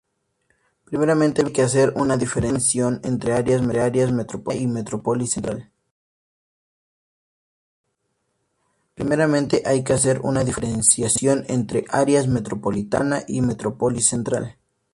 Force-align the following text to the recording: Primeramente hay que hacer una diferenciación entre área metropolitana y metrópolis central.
Primeramente 0.83 1.43
hay 1.45 1.53
que 1.53 1.61
hacer 1.61 1.93
una 1.95 2.17
diferenciación 2.17 3.01
entre 3.03 3.33
área 3.33 3.61
metropolitana 4.11 4.57
y 4.59 4.67
metrópolis 13.45 14.07
central. 14.09 14.57